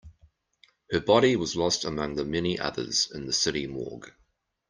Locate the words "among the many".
1.85-2.57